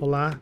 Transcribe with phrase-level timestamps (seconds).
[0.00, 0.40] Olá!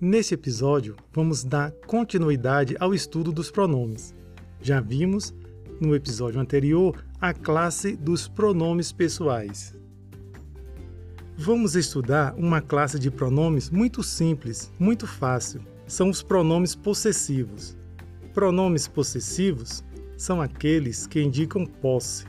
[0.00, 4.14] Neste episódio, vamos dar continuidade ao estudo dos pronomes.
[4.58, 5.34] Já vimos,
[5.78, 9.78] no episódio anterior, a classe dos pronomes pessoais.
[11.36, 15.60] Vamos estudar uma classe de pronomes muito simples, muito fácil.
[15.86, 17.76] São os pronomes possessivos.
[18.32, 19.84] Pronomes possessivos
[20.16, 22.24] são aqueles que indicam posse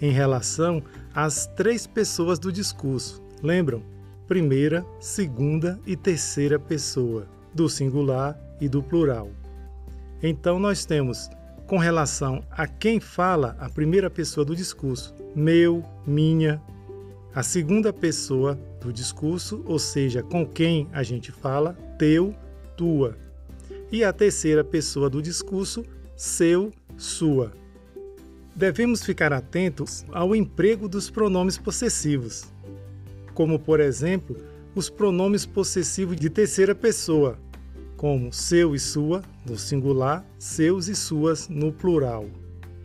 [0.00, 0.82] em relação
[1.14, 3.22] às três pessoas do discurso.
[3.40, 3.93] Lembram?
[4.26, 9.30] Primeira, segunda e terceira pessoa, do singular e do plural.
[10.22, 11.28] Então nós temos
[11.66, 16.62] com relação a quem fala a primeira pessoa do discurso, meu, minha.
[17.34, 22.34] A segunda pessoa do discurso, ou seja, com quem a gente fala, teu,
[22.76, 23.16] tua.
[23.90, 25.84] E a terceira pessoa do discurso,
[26.16, 27.52] seu, sua.
[28.54, 32.53] Devemos ficar atentos ao emprego dos pronomes possessivos,
[33.34, 34.36] como, por exemplo,
[34.74, 37.38] os pronomes possessivos de terceira pessoa,
[37.96, 42.26] como seu e sua, no singular, seus e suas, no plural.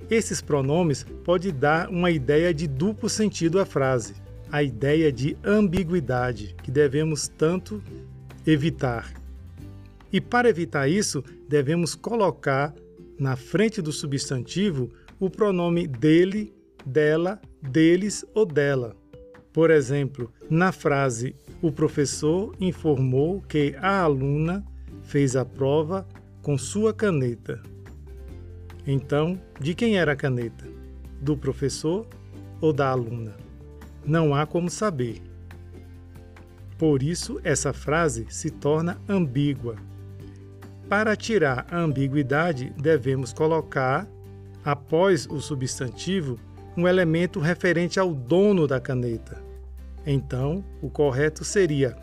[0.10, 4.16] Esses pronomes podem dar uma ideia de duplo sentido à frase,
[4.52, 7.82] a ideia de ambiguidade, que devemos tanto
[8.46, 9.14] evitar.
[10.12, 12.74] E para evitar isso, devemos colocar
[13.20, 14.90] na frente do substantivo
[15.20, 16.52] o pronome dele,
[16.84, 18.96] dela, deles ou dela.
[19.52, 24.64] Por exemplo, na frase o professor informou que a aluna
[25.04, 26.08] fez a prova
[26.42, 27.62] com sua caneta.
[28.86, 30.66] Então, de quem era a caneta?
[31.22, 32.08] Do professor
[32.62, 33.36] ou da aluna?
[34.06, 35.22] Não há como saber.
[36.78, 39.76] Por isso, essa frase se torna ambígua.
[40.88, 44.08] Para tirar a ambiguidade, devemos colocar,
[44.64, 46.40] após o substantivo,
[46.76, 49.42] um elemento referente ao dono da caneta.
[50.06, 51.96] Então, o correto seria: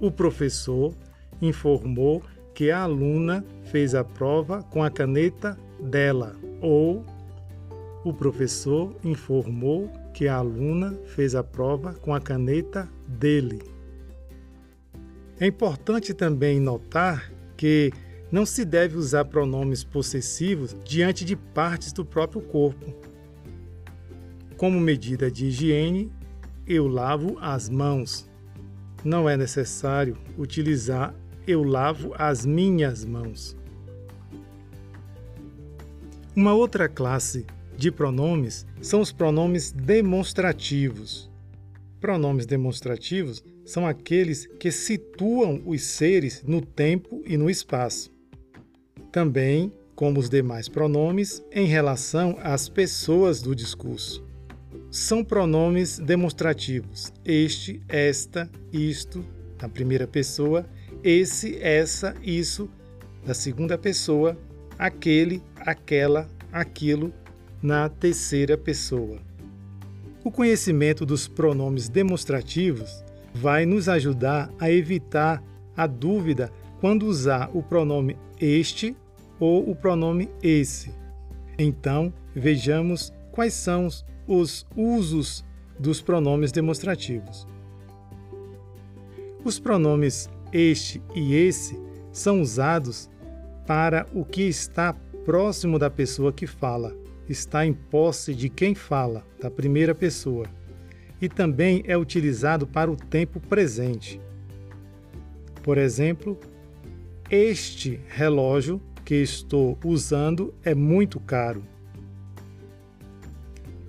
[0.00, 0.94] o professor
[1.40, 2.22] informou
[2.54, 7.04] que a aluna fez a prova com a caneta dela, ou
[8.04, 13.62] o professor informou que a aluna fez a prova com a caneta dele.
[15.38, 17.92] É importante também notar que
[18.30, 22.94] não se deve usar pronomes possessivos diante de partes do próprio corpo.
[24.60, 26.12] Como medida de higiene,
[26.66, 28.28] eu lavo as mãos.
[29.02, 31.14] Não é necessário utilizar
[31.46, 33.56] eu lavo as minhas mãos.
[36.36, 41.30] Uma outra classe de pronomes são os pronomes demonstrativos.
[41.98, 48.12] Pronomes demonstrativos são aqueles que situam os seres no tempo e no espaço.
[49.10, 54.28] Também, como os demais pronomes, em relação às pessoas do discurso.
[54.90, 59.24] São pronomes demonstrativos: este, esta, isto,
[59.62, 60.66] na primeira pessoa,
[61.04, 62.68] esse, essa, isso,
[63.24, 64.36] na segunda pessoa,
[64.76, 67.14] aquele, aquela, aquilo,
[67.62, 69.18] na terceira pessoa.
[70.24, 75.42] O conhecimento dos pronomes demonstrativos vai nos ajudar a evitar
[75.76, 78.96] a dúvida quando usar o pronome este
[79.38, 80.92] ou o pronome esse.
[81.56, 83.88] Então, vejamos quais são
[84.32, 85.44] os usos
[85.76, 87.48] dos pronomes demonstrativos.
[89.44, 91.76] Os pronomes este e esse
[92.12, 93.10] são usados
[93.66, 94.92] para o que está
[95.24, 96.96] próximo da pessoa que fala,
[97.28, 100.46] está em posse de quem fala, da primeira pessoa,
[101.20, 104.20] e também é utilizado para o tempo presente.
[105.60, 106.38] Por exemplo,
[107.28, 111.64] este relógio que estou usando é muito caro.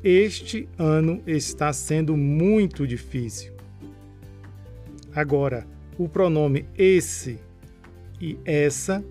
[0.04, 3.54] Este ano está sendo muito difícil.
[5.14, 7.38] Agora, o pronome esse
[8.20, 9.04] e essa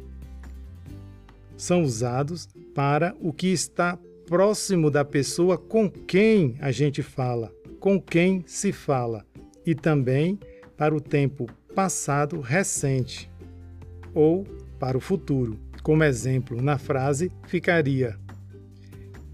[1.56, 3.96] são usados para o que está
[4.26, 9.24] próximo da pessoa com quem a gente fala, com quem se fala,
[9.64, 10.40] e também
[10.76, 13.30] para o tempo passado recente
[14.12, 14.42] ou
[14.78, 15.56] para o futuro.
[15.84, 18.18] Como exemplo, na frase ficaria: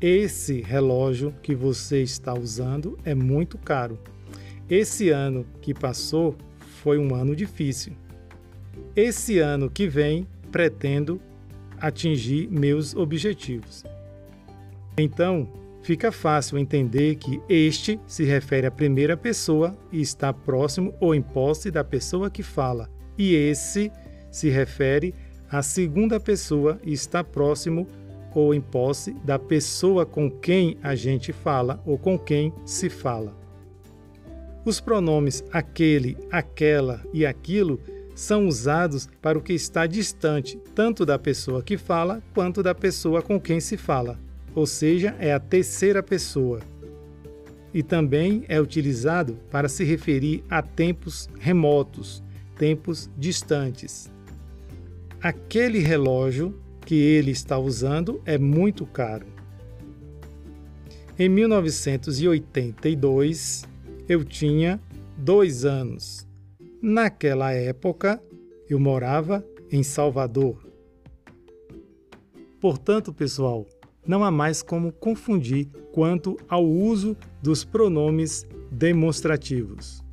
[0.01, 3.99] Esse relógio que você está usando é muito caro.
[4.69, 6.37] Esse ano que passou
[6.83, 7.95] foi um ano difícil.
[8.95, 11.21] Esse ano que vem pretendo
[11.81, 13.85] atingir meus objetivos.
[14.99, 15.49] Então,
[15.83, 21.23] fica fácil entender que este se refere à primeira pessoa e está próximo ou em
[21.23, 23.91] posse da pessoa que fala, e esse
[24.31, 25.15] se refere
[25.51, 27.87] à segunda pessoa e está próximo
[28.37, 33.35] ou em posse da pessoa com quem a gente fala ou com quem se fala.
[34.63, 37.81] Os pronomes aquele, aquela e aquilo
[38.15, 43.23] são usados para o que está distante, tanto da pessoa que fala quanto da pessoa
[43.23, 44.19] com quem se fala,
[44.55, 46.61] ou seja, é a terceira pessoa.
[47.73, 52.23] E também é utilizado para se referir a tempos remotos,
[52.59, 54.11] tempos distantes.
[55.23, 56.55] Aquele relógio
[56.87, 59.27] que ele está usando é muito caro.
[61.19, 63.65] Em 1982,
[64.09, 64.81] eu tinha
[65.19, 66.25] dois anos.
[66.81, 68.23] Naquela época,
[68.71, 70.65] eu morava em Salvador.
[72.61, 73.67] Portanto, pessoal,
[74.07, 80.05] não há mais como confundir quanto ao uso dos pronomes demonstrativos.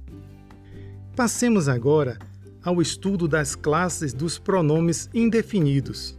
[1.15, 2.17] Passemos agora
[2.63, 6.17] ao estudo das classes dos pronomes indefinidos.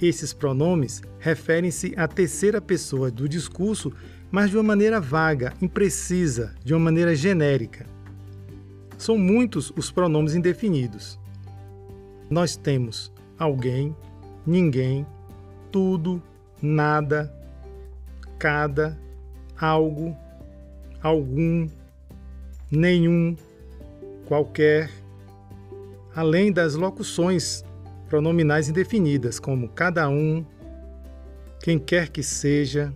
[0.00, 3.92] Esses pronomes referem-se à terceira pessoa do discurso,
[4.30, 7.86] mas de uma maneira vaga, imprecisa, de uma maneira genérica.
[8.98, 11.18] São muitos os pronomes indefinidos.
[12.30, 13.94] Nós temos alguém,
[14.46, 15.06] ninguém,
[15.70, 16.22] tudo,
[16.60, 17.32] nada,
[18.38, 18.98] cada,
[19.58, 20.16] algo,
[21.02, 21.68] algum,
[22.70, 23.36] nenhum,
[24.26, 24.90] qualquer,
[26.14, 27.64] além das locuções
[28.12, 30.44] pronominais indefinidas, como cada um,
[31.62, 32.94] quem quer que seja,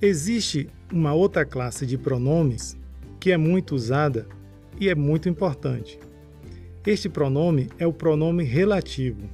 [0.00, 2.76] Existe uma outra classe de pronomes
[3.20, 4.26] que é muito usada
[4.80, 5.96] e é muito importante.
[6.84, 9.28] Este pronome é o pronome relativo,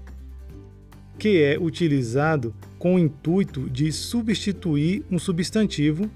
[1.18, 6.10] que é utilizado com o intuito de substituir um substantivo,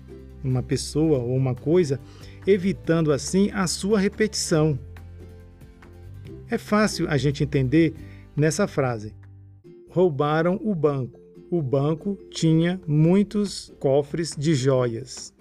[0.45, 1.99] uma pessoa ou uma coisa,
[2.47, 4.79] evitando assim a sua repetição.
[6.49, 7.95] É fácil a gente entender
[8.37, 9.15] nessa frase:
[9.89, 11.23] roubaram o banco
[11.53, 15.35] o banco tinha muitos cofres de joias.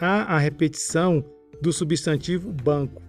[0.00, 1.22] Há a repetição
[1.60, 3.02] do substantivo banco,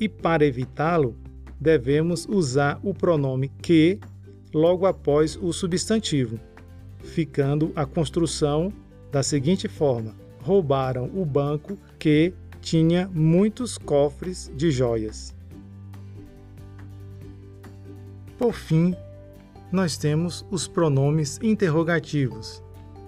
[0.00, 1.14] e para evitá-lo,
[1.60, 4.00] devemos usar o pronome que
[4.54, 6.40] logo após o substantivo,
[7.02, 8.72] ficando a construção
[9.12, 10.14] da seguinte forma:
[10.46, 15.34] roubaram o banco que tinha muitos cofres de joias.
[18.38, 18.94] Por fim,
[19.72, 22.62] nós temos os pronomes interrogativos,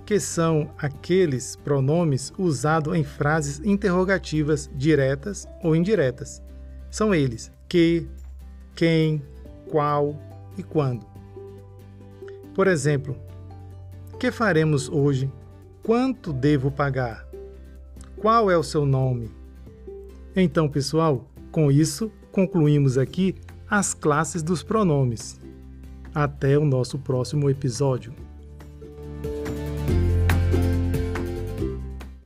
[0.05, 6.43] que são aqueles pronomes usados em frases interrogativas diretas ou indiretas.
[6.90, 8.08] São eles que,
[8.75, 9.23] quem,
[9.70, 10.20] qual
[10.56, 11.06] e quando.
[12.52, 13.17] Por exemplo,
[14.19, 15.31] que faremos hoje?
[15.88, 17.26] Quanto devo pagar?
[18.19, 19.31] Qual é o seu nome?
[20.37, 23.35] Então, pessoal, com isso concluímos aqui
[23.70, 25.40] as classes dos pronomes.
[26.14, 28.12] Até o nosso próximo episódio.